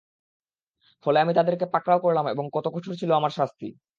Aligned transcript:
ফলে 1.05 1.17
আমি 1.19 1.33
তাদেরকে 1.37 1.65
পাকড়াও 1.73 2.03
করলাম 2.05 2.25
এবং 2.27 2.45
কত 2.55 2.65
কঠোর 2.75 2.93
ছিল 3.01 3.11
আমার 3.19 3.31
শাস্তি! 3.39 3.67